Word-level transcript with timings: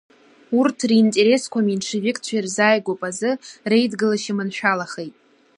Урҭ 0.59 0.77
ринтересқәа 0.89 1.59
аменшевикцәа 1.61 2.33
ирзааигәоуп 2.37 3.01
азы, 3.09 3.31
реидгылашьа 3.69 4.33
маншәалахеит. 4.37 5.15